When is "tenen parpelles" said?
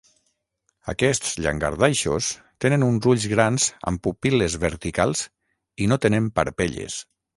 6.07-6.99